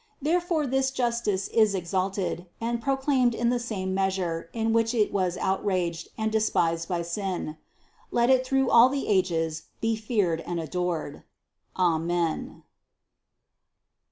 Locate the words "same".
3.59-3.93